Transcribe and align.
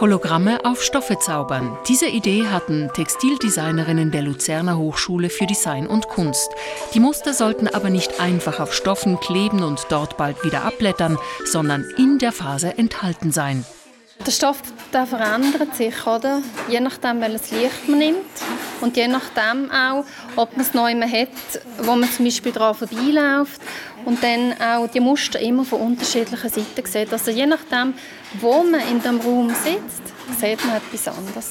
Hologramme 0.00 0.62
auf 0.64 0.82
Stoffe 0.82 1.18
zaubern. 1.18 1.78
Diese 1.88 2.06
Idee 2.06 2.46
hatten 2.48 2.90
Textildesignerinnen 2.92 4.10
der 4.10 4.20
Luzerner 4.20 4.76
Hochschule 4.76 5.30
für 5.30 5.46
Design 5.46 5.86
und 5.86 6.08
Kunst. 6.08 6.50
Die 6.92 7.00
Muster 7.00 7.32
sollten 7.32 7.66
aber 7.66 7.88
nicht 7.88 8.20
einfach 8.20 8.60
auf 8.60 8.74
Stoffen 8.74 9.18
kleben 9.20 9.62
und 9.62 9.86
dort 9.88 10.18
bald 10.18 10.44
wieder 10.44 10.64
abblättern, 10.64 11.18
sondern 11.46 11.84
in 11.96 12.18
der 12.18 12.32
Faser 12.32 12.78
enthalten 12.78 13.32
sein. 13.32 13.64
Der 14.24 14.32
Stoff 14.32 14.62
der 14.92 15.06
verändert 15.06 15.74
sich, 15.76 16.06
oder? 16.06 16.42
je 16.68 16.80
nachdem, 16.80 17.20
welches 17.20 17.50
Licht 17.50 17.88
man 17.88 17.98
nimmt 17.98 18.16
und 18.80 18.96
je 18.96 19.08
nachdem 19.08 19.70
auch, 19.70 20.04
ob 20.36 20.56
man 20.56 20.64
es 20.64 20.74
neu 20.74 20.94
hat, 20.94 21.28
wo 21.78 21.94
man 21.96 22.10
zum 22.10 22.24
Beispiel 22.24 22.52
daran 22.52 22.74
vorbeiläuft 22.74 23.60
und 24.06 24.22
dann 24.22 24.54
auch 24.60 24.86
die 24.86 25.00
Muster 25.00 25.38
immer 25.40 25.64
von 25.64 25.80
unterschiedlichen 25.80 26.48
Seiten 26.48 26.86
sieht. 26.86 27.12
Also 27.12 27.30
je 27.30 27.44
nachdem, 27.44 27.92
wo 28.40 28.62
man 28.62 28.80
in 28.88 29.02
dem 29.02 29.20
Raum 29.20 29.50
sitzt, 29.50 30.02
sieht 30.40 30.64
man 30.64 30.76
etwas 30.76 31.08
anderes. 31.08 31.50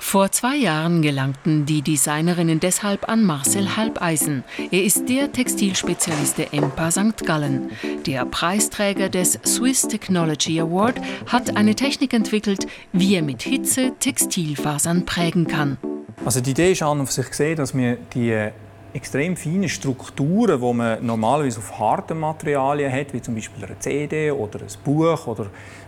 Vor 0.00 0.30
zwei 0.30 0.56
Jahren 0.56 1.02
gelangten 1.02 1.66
die 1.66 1.82
Designerinnen 1.82 2.60
deshalb 2.60 3.08
an 3.08 3.24
Marcel 3.24 3.76
Halbeisen. 3.76 4.44
Er 4.70 4.84
ist 4.84 5.08
der 5.08 5.32
Textilspezialist 5.32 6.38
der 6.38 6.54
EMPA 6.54 6.90
St. 6.90 7.24
Gallen. 7.26 7.70
Der 8.06 8.24
Preisträger 8.24 9.08
des 9.08 9.40
Swiss 9.44 9.82
Technology 9.82 10.60
Award 10.60 11.00
hat 11.26 11.56
eine 11.56 11.74
Technik 11.74 12.12
entwickelt, 12.12 12.66
wie 12.92 13.16
er 13.16 13.22
mit 13.22 13.42
Hitze 13.42 13.92
Textilfasern 13.98 15.04
prägen 15.04 15.46
kann. 15.46 15.78
Also 16.24 16.40
die 16.40 16.52
Idee 16.52 16.72
ist 16.72 16.82
an 16.82 17.00
und 17.00 17.10
sich 17.10 17.28
gesehen, 17.28 17.56
dass 17.56 17.76
wir 17.76 17.96
die 18.14 18.50
extrem 18.94 19.36
feinen 19.36 19.68
Strukturen, 19.68 20.60
die 20.60 20.72
man 20.72 21.04
normalerweise 21.04 21.58
auf 21.58 21.78
harten 21.78 22.20
Materialien 22.20 22.92
hat, 22.92 23.12
wie 23.12 23.20
zum 23.20 23.34
Beispiel 23.34 23.64
eine 23.64 23.78
CD 23.78 24.30
oder 24.30 24.60
ein 24.60 24.66
Buch, 24.84 25.26
oder 25.26 25.46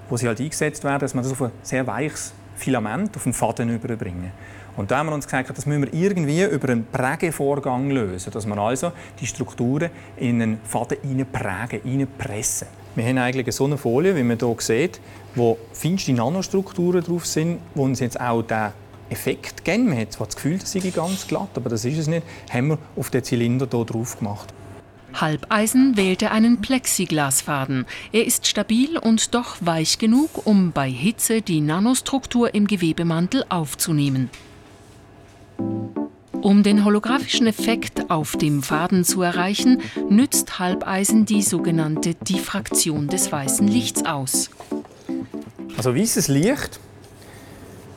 wo 0.09 0.17
sie 0.17 0.27
halt 0.27 0.41
eingesetzt 0.41 0.83
werden, 0.85 1.01
dass 1.01 1.15
man 1.15 1.23
das 1.23 1.33
auf 1.33 1.43
ein 1.43 1.53
sehr 1.63 1.87
weiches 1.87 2.33
Filament 2.57 3.17
auf 3.17 3.23
den 3.23 3.33
Faden 3.33 3.75
überbringen. 3.75 4.33
Und 4.77 4.91
da 4.91 4.99
haben 4.99 5.07
wir 5.07 5.15
uns 5.15 5.25
gesagt, 5.25 5.57
das 5.57 5.65
müssen 5.65 5.83
wir 5.83 5.95
irgendwie 5.95 6.43
über 6.45 6.69
einen 6.69 6.87
Prägevorgang 6.87 7.91
lösen, 7.91 8.31
dass 8.33 8.47
wir 8.47 8.59
also 8.59 8.93
die 9.19 9.27
Strukturen 9.27 9.91
in 10.17 10.43
einen 10.43 10.61
Faden 10.65 10.99
hineinprägen, 11.03 11.81
hineinpressen. 11.83 12.69
Wir 12.95 13.07
haben 13.07 13.19
eigentlich 13.19 13.55
so 13.55 13.65
eine 13.65 13.79
Folie, 13.79 14.17
wie 14.17 14.23
man 14.23 14.39
hier 14.39 14.57
sieht, 14.59 15.01
wo 15.35 15.57
feinste 15.73 16.13
Nanostrukturen 16.13 17.03
drauf 17.03 17.27
sind, 17.27 17.59
die 17.75 17.79
uns 17.79 18.01
jetzt 18.01 18.21
auch 18.21 18.43
den 18.43 18.73
Effekt 19.11 19.65
geben. 19.65 19.89
Man 19.89 19.99
hat 19.99 20.13
zwar 20.13 20.27
das 20.27 20.37
Gefühl, 20.37 20.59
das 20.59 20.73
sei 20.73 20.81
ganz 20.81 21.27
glatt, 21.27 21.51
aber 21.55 21.71
das 21.71 21.85
ist 21.85 21.99
es 21.99 22.07
nicht. 22.07 22.27
Haben 22.51 22.69
wir 22.69 22.79
auf 22.97 23.11
den 23.11 23.25
Zylinder 23.25 23.69
hier 23.71 23.85
drauf 23.85 24.19
gemacht. 24.19 24.53
Halbeisen 25.15 25.97
wählte 25.97 26.31
einen 26.31 26.61
Plexiglasfaden. 26.61 27.87
Er 28.13 28.27
ist 28.27 28.47
stabil 28.47 28.99
und 28.99 29.35
doch 29.35 29.57
weich 29.61 29.99
genug, 29.99 30.47
um 30.47 30.73
bei 30.73 30.91
Hitze 30.91 31.41
die 31.41 31.61
Nanostruktur 31.61 32.55
im 32.55 32.67
Gewebemantel 32.67 33.45
aufzunehmen. 33.49 34.31
Um 36.43 36.63
den 36.63 36.85
holographischen 36.85 37.47
Effekt 37.47 38.11
auf 38.11 38.37
dem 38.37 38.63
Faden 38.63 39.05
zu 39.05 39.23
erreichen, 39.23 39.81
nützt 40.09 40.59
Halbeisen 40.59 41.25
die 41.25 41.43
sogenannte 41.43 42.15
Diffraktion 42.15 43.09
des 43.09 43.33
weißen 43.33 43.67
Lichts 43.67 44.05
aus. 44.05 44.51
Also 45.77 45.97
weißes 45.97 46.29
Licht, 46.29 46.79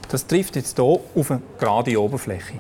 das 0.09 0.27
trifft 0.27 0.55
jetzt 0.55 0.77
hier 0.77 0.85
auf 0.85 1.31
eine 1.31 1.41
gerade 1.57 1.99
Oberfläche 1.99 2.59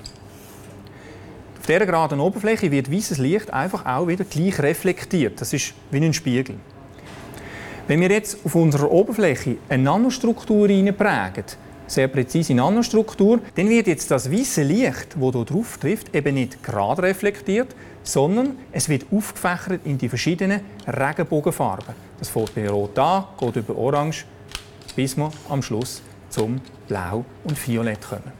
dieser 1.69 1.85
geraden 1.85 2.19
Oberfläche 2.19 2.71
wird 2.71 2.91
weißes 2.91 3.19
Licht 3.19 3.53
einfach 3.53 3.85
auch 3.85 4.07
wieder 4.07 4.25
gleich 4.25 4.59
reflektiert. 4.59 5.39
Das 5.39 5.53
ist 5.53 5.73
wie 5.91 6.03
ein 6.03 6.13
Spiegel. 6.15 6.55
Wenn 7.87 8.01
wir 8.01 8.09
jetzt 8.09 8.39
auf 8.43 8.55
unserer 8.55 8.89
Oberfläche 8.89 9.57
eine 9.69 9.83
Nanostruktur 9.83 10.67
prägen, 10.67 11.45
sehr 11.85 12.07
präzise 12.07 12.55
Nanostruktur, 12.55 13.39
dann 13.55 13.69
wird 13.69 13.85
jetzt 13.85 14.09
das 14.09 14.31
weiße 14.31 14.63
Licht, 14.63 15.15
das 15.15 15.31
hier 15.33 15.45
drauf 15.45 15.77
trifft, 15.79 16.15
eben 16.15 16.35
nicht 16.35 16.63
gerade 16.63 17.03
reflektiert, 17.03 17.75
sondern 18.01 18.57
es 18.71 18.89
wird 18.89 19.05
aufgefächert 19.11 19.81
in 19.85 19.97
die 19.97 20.09
verschiedenen 20.09 20.61
Regenbogenfarben. 20.87 21.93
Das 22.17 22.29
fängt 22.29 22.55
bei 22.55 22.67
Rot 22.67 22.97
an, 22.97 23.25
geht 23.39 23.55
über 23.55 23.77
Orange, 23.77 24.25
bis 24.95 25.15
wir 25.15 25.31
am 25.49 25.61
Schluss 25.61 26.01
zum 26.29 26.61
Blau 26.87 27.25
und 27.43 27.67
Violett 27.67 28.01
kommen. 28.07 28.31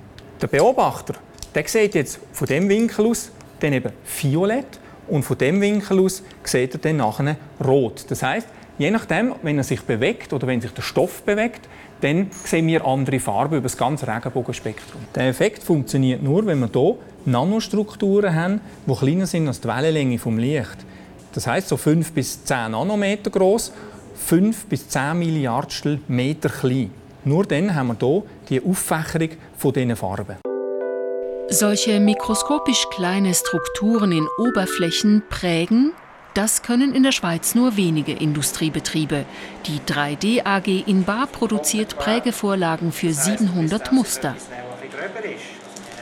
Der 0.41 0.47
Beobachter 0.47 1.16
der 1.55 1.67
sieht 1.67 1.95
jetzt 1.95 2.19
von 2.31 2.47
dem 2.47 2.69
Winkel 2.69 3.07
aus 3.07 3.31
dann 3.59 3.73
eben 3.73 3.91
violett 4.22 4.79
und 5.07 5.23
von 5.23 5.38
dem 5.38 5.59
Winkel 5.61 6.00
aus 6.00 6.23
sieht 6.44 6.75
er 6.75 6.79
dann 6.79 6.97
nachher 6.97 7.38
rot. 7.66 8.05
Das 8.09 8.22
heißt, 8.23 8.47
je 8.77 8.91
nachdem, 8.91 9.33
wenn 9.41 9.57
er 9.57 9.63
sich 9.63 9.81
bewegt 9.81 10.31
oder 10.31 10.47
wenn 10.47 10.61
sich 10.61 10.72
der 10.72 10.83
Stoff 10.83 11.23
bewegt, 11.23 11.67
dann 12.01 12.27
sehen 12.45 12.67
wir 12.67 12.85
andere 12.85 13.19
Farben 13.19 13.55
über 13.55 13.63
das 13.63 13.75
ganze 13.75 14.07
Regenbogenspektrum. 14.07 15.01
Der 15.16 15.27
Effekt 15.27 15.63
funktioniert 15.63 16.21
nur, 16.21 16.45
wenn 16.45 16.59
wir 16.59 16.69
hier 16.71 16.95
Nanostrukturen 17.25 18.33
haben, 18.33 18.61
die 18.85 18.95
kleiner 18.95 19.25
sind 19.25 19.47
als 19.47 19.59
die 19.59 19.67
Wellenlänge 19.67 20.17
des 20.17 20.25
Lichts. 20.38 20.85
Das 21.33 21.47
heißt, 21.47 21.67
so 21.67 21.77
5 21.77 22.13
bis 22.13 22.45
10 22.45 22.71
Nanometer 22.71 23.29
groß, 23.29 23.73
5 24.16 24.66
bis 24.67 24.88
10 24.88 25.19
Milliardstel 25.19 26.00
Meter 26.07 26.50
klein. 26.50 26.91
Nur 27.25 27.44
dann 27.46 27.75
haben 27.75 27.90
wir 27.90 28.24
hier 28.47 28.62
die 28.62 28.66
Auffächerung 28.69 29.30
von 29.57 29.74
diesen 29.74 29.96
Farben. 29.96 30.38
Solche 31.50 32.00
mikroskopisch 32.00 32.85
kleine 32.91 33.34
Strukturen 33.34 34.12
in 34.12 34.28
Oberflächen 34.38 35.24
prägen, 35.30 35.94
das 36.35 36.62
können 36.62 36.94
in 36.94 37.03
der 37.03 37.12
Schweiz 37.12 37.56
nur 37.56 37.75
wenige 37.75 38.13
Industriebetriebe. 38.13 39.25
Die 39.66 39.80
3D 39.80 40.46
AG 40.46 40.68
in 40.88 41.03
Bar 41.03 41.28
produziert 41.28 41.97
Prägevorlagen 41.97 42.91
für 42.91 43.12
700 43.12 43.91
Muster. 43.91 44.36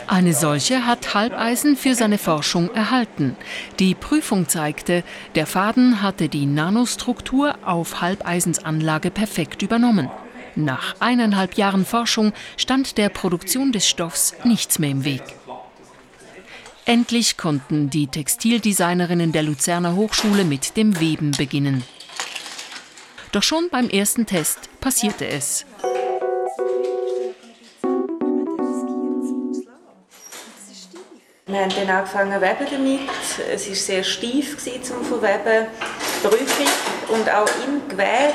Eine 0.05 0.33
solche 0.33 0.85
hat 0.85 1.13
Halbeisen 1.13 1.75
für 1.75 1.95
seine 1.95 2.17
Forschung 2.17 2.69
erhalten. 2.73 3.35
Die 3.79 3.95
Prüfung 3.95 4.47
zeigte, 4.47 5.03
der 5.35 5.47
Faden 5.47 6.01
hatte 6.01 6.29
die 6.29 6.45
Nanostruktur 6.45 7.55
auf 7.65 8.01
Halbeisens 8.01 8.63
Anlage 8.63 9.11
perfekt 9.11 9.61
übernommen. 9.61 10.09
Nach 10.57 10.95
eineinhalb 10.99 11.53
Jahren 11.53 11.85
Forschung 11.85 12.33
stand 12.57 12.97
der 12.97 13.09
Produktion 13.09 13.71
des 13.71 13.87
Stoffs 13.87 14.33
nichts 14.43 14.79
mehr 14.79 14.89
im 14.89 15.05
Weg. 15.05 15.21
Endlich 16.85 17.37
konnten 17.37 17.91
die 17.91 18.07
Textildesignerinnen 18.07 19.31
der 19.31 19.43
Luzerner 19.43 19.95
Hochschule 19.95 20.45
mit 20.45 20.75
dem 20.75 20.99
Weben 20.99 21.29
beginnen. 21.29 21.83
Doch 23.33 23.43
schon 23.43 23.69
beim 23.69 23.87
ersten 23.87 24.25
Test 24.25 24.69
passierte 24.81 25.27
es. 25.27 25.63
Wir 31.45 31.59
haben 31.59 31.69
dann 31.69 31.89
angefangen 31.89 32.33
zu 32.33 32.41
weben 32.41 32.67
damit. 32.71 32.99
Es 33.53 33.69
war 33.69 33.75
sehr 33.75 34.03
steif 34.03 34.57
zum 34.57 35.03
Verweben, 35.03 35.67
brüchig 36.23 36.67
und 37.09 37.29
auch 37.29 37.49
im 37.65 37.87
Gewebe 37.89 38.33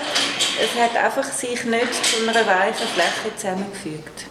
es 0.61 0.81
hat 0.81 0.97
einfach 1.03 1.25
sich 1.25 1.65
nicht 1.65 2.05
zu 2.05 2.23
einer 2.23 2.47
weichen 2.47 2.87
Fläche 2.95 3.35
zusammengefügt. 3.37 4.27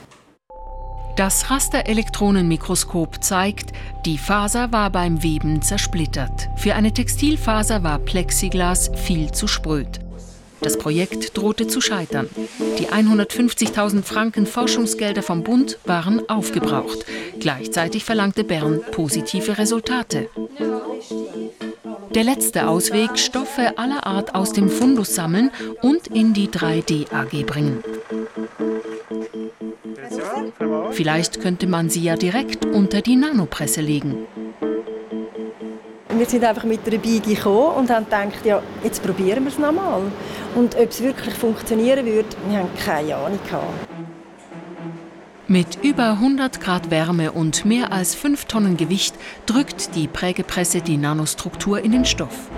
Das 1.18 1.50
Rasterelektronenmikroskop 1.50 3.24
zeigt, 3.24 3.72
die 4.06 4.18
Faser 4.18 4.72
war 4.72 4.90
beim 4.90 5.24
Weben 5.24 5.62
zersplittert. 5.62 6.50
Für 6.56 6.76
eine 6.76 6.94
Textilfaser 6.94 7.84
war 7.84 8.00
Plexiglas 8.00 8.92
viel 8.96 9.32
zu 9.32 9.48
spröd. 9.48 10.00
Das 10.62 10.78
Projekt 10.78 11.36
drohte 11.36 11.68
zu 11.68 11.82
scheitern. 11.82 12.30
Die 12.78 12.88
150.000 12.88 14.04
Franken 14.04 14.46
Forschungsgelder 14.46 15.24
vom 15.24 15.44
Bund 15.44 15.80
waren 15.86 16.30
aufgebraucht. 16.30 17.06
Gleichzeitig 17.40 18.06
verlangte 18.06 18.44
Bern 18.44 18.82
positive 18.92 19.58
Resultate. 19.58 20.30
Der 22.14 22.24
letzte 22.24 22.68
Ausweg, 22.68 23.18
Stoffe 23.18 23.78
aller 23.78 24.06
Art 24.06 24.36
aus 24.36 24.52
dem 24.52 24.70
Fundus 24.70 25.16
sammeln 25.16 25.50
und 25.82 26.08
in 26.08 26.34
die 26.34 26.50
3D 26.50 27.12
AG 27.14 27.46
bringen. 27.46 27.84
Vielleicht 30.92 31.42
könnte 31.42 31.68
man 31.68 31.90
sie 31.90 32.04
ja 32.04 32.18
direkt 32.18 32.66
unter 32.66 33.02
die 33.02 33.16
Nanopresse 33.16 33.82
legen. 33.82 34.28
Wir 36.10 36.26
sind 36.26 36.44
einfach 36.44 36.66
mit 36.66 36.86
einer 36.86 36.98
Biege 36.98 37.36
gekommen 37.36 37.78
und 37.78 37.90
haben 37.90 38.06
gedacht, 38.06 38.46
ja, 38.46 38.62
jetzt 38.84 39.02
probieren 39.02 39.46
wir 39.46 39.52
es 39.52 39.58
nochmal. 39.58 40.02
Und 40.56 40.76
ob 40.76 40.90
es 40.90 41.02
wirklich 41.02 41.34
funktionieren 41.34 42.06
würde, 42.06 42.28
wir 42.50 42.60
haben 42.60 42.70
keine 42.78 43.16
Ahnung. 43.16 43.40
Gehabt. 43.48 43.91
Mit 45.52 45.84
über 45.84 46.12
100 46.12 46.62
Grad 46.62 46.92
Wärme 46.92 47.34
und 47.34 47.66
mehr 47.66 47.92
als 47.92 48.16
5 48.16 48.46
Tonnen 48.46 48.78
Gewicht 48.78 49.16
drückt 49.46 49.96
die 49.96 50.08
Prägepresse 50.08 50.80
die 50.80 50.96
Nanostruktur 50.96 51.84
in 51.84 51.92
den 51.92 52.06
Stoff. 52.06 52.50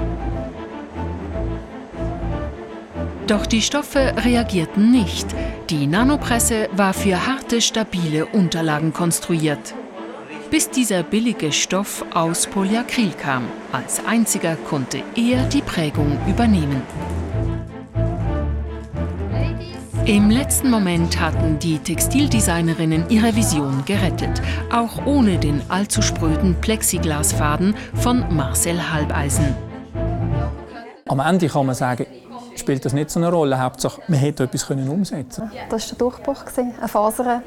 Doch 3.26 3.48
die 3.48 3.64
Stoffe 3.64 4.14
reagierten 4.24 4.92
nicht. 4.92 5.26
Die 5.72 5.88
Nanopresse 5.88 6.70
war 6.74 6.94
für 6.94 7.26
harte, 7.26 7.62
stabile 7.62 8.28
Unterlagen 8.28 8.94
konstruiert. 8.94 9.74
Bis 10.52 10.70
dieser 10.70 11.02
billige 11.02 11.52
Stoff 11.52 12.06
aus 12.14 12.46
Polyacryl 12.46 13.14
kam. 13.14 13.46
Als 13.72 14.06
einziger 14.06 14.56
konnte 14.56 15.02
er 15.16 15.46
die 15.46 15.64
Prägung 15.64 16.20
übernehmen. 16.30 16.84
Im 20.06 20.30
letzten 20.30 20.70
Moment 20.70 21.18
hatten 21.22 21.60
die 21.60 21.80
Textildesignerinnen 21.80 23.10
ihre 23.10 23.34
Vision 23.38 23.86
gerettet, 23.86 24.42
auch 24.70 25.06
ohne 25.06 25.38
den 25.38 25.62
allzu 25.70 26.02
spröden 26.02 26.60
Plexiglasfaden 26.60 27.74
von 28.02 28.26
Marcel 28.36 28.92
Halbeisen. 28.92 29.56
Am 31.08 31.22
Ende 31.22 31.48
kann 31.48 31.68
man 31.68 31.76
sagen, 31.76 32.06
spielt 32.58 32.84
das 32.84 32.92
nicht 32.92 33.12
so 33.12 33.20
eine 33.22 33.32
Rolle. 33.32 33.58
Hauptsache, 33.58 34.02
man 34.10 34.20
hätte 34.20 34.44
etwas 34.44 34.70
umsetzen 34.70 35.50
können. 35.50 35.70
Das 35.70 35.90
war 35.90 35.98
der 35.98 35.98
Durchbruch, 36.00 36.44
eine 36.58 36.88
Faser, 36.90 37.42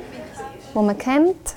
die 0.72 0.78
man 0.78 0.96
kennt, 0.96 1.56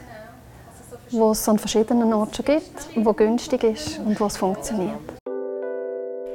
die 1.11 1.17
es 1.17 1.47
an 1.47 1.59
verschiedenen 1.59 2.11
Orten 2.11 2.33
schon 2.33 2.45
gibt, 2.45 2.89
die 2.93 3.03
günstig 3.15 3.63
ist 3.63 3.99
und 3.99 4.19
es 4.19 4.35
funktioniert. 4.35 4.99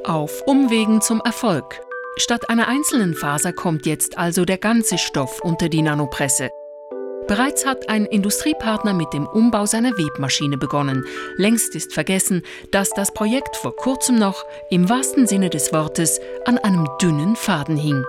Auf 0.06 0.42
Umwegen 0.46 1.02
zum 1.02 1.20
Erfolg 1.20 1.83
Statt 2.16 2.48
einer 2.48 2.68
einzelnen 2.68 3.14
Faser 3.14 3.52
kommt 3.52 3.86
jetzt 3.86 4.18
also 4.18 4.44
der 4.44 4.58
ganze 4.58 4.98
Stoff 4.98 5.40
unter 5.40 5.68
die 5.68 5.82
Nanopresse. 5.82 6.50
Bereits 7.26 7.66
hat 7.66 7.88
ein 7.88 8.04
Industriepartner 8.04 8.92
mit 8.92 9.12
dem 9.12 9.26
Umbau 9.26 9.66
seiner 9.66 9.98
Webmaschine 9.98 10.56
begonnen. 10.56 11.04
Längst 11.38 11.74
ist 11.74 11.92
vergessen, 11.92 12.42
dass 12.70 12.90
das 12.90 13.12
Projekt 13.14 13.56
vor 13.56 13.74
kurzem 13.74 14.16
noch 14.16 14.44
im 14.70 14.88
wahrsten 14.88 15.26
Sinne 15.26 15.50
des 15.50 15.72
Wortes 15.72 16.20
an 16.44 16.58
einem 16.58 16.86
dünnen 17.00 17.34
Faden 17.34 17.76
hing. 17.76 18.04